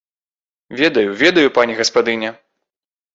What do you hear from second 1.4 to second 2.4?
пані гаспадыня!